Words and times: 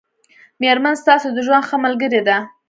مېرمن 0.61 0.95
ستاسو 1.01 1.27
د 1.33 1.37
ژوند 1.45 1.67
ښه 1.69 1.77
ملګری 1.85 2.21
دی 2.27 2.37